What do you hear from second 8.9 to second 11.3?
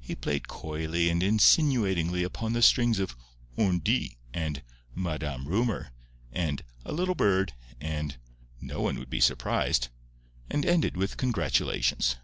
would be surprised," and ended with